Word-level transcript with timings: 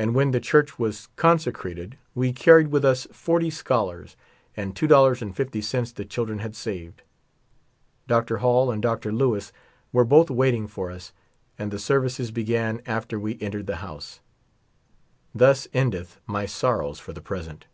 And 0.00 0.16
when 0.16 0.32
the 0.32 0.40
church 0.40 0.80
was 0.80 1.06
consecrated 1.14 1.96
we 2.12 2.32
carried 2.32 2.72
with 2.72 2.84
us 2.84 3.06
forty 3.12 3.50
scholars 3.50 4.16
and 4.56 4.74
$2.50 4.74 5.94
the 5.94 6.04
children 6.04 6.40
had 6.40 6.56
saved. 6.56 7.02
Dr. 8.08 8.38
Hall 8.38 8.72
and 8.72 8.82
Dr. 8.82 9.12
Lewis 9.12 9.52
were 9.92 10.04
both 10.04 10.28
waiting 10.28 10.66
for 10.66 10.90
us. 10.90 11.12
And 11.56 11.70
the 11.70 11.76
sersices 11.78 12.32
began 12.34 12.82
after 12.84 13.16
we 13.16 13.40
entered 13.40 13.68
the 13.68 13.76
house. 13.76 14.18
Thus 15.32 15.68
endeth 15.72 16.18
my 16.26 16.46
sorrows 16.46 16.98
for 16.98 17.12
the 17.12 17.22
present. 17.22 17.66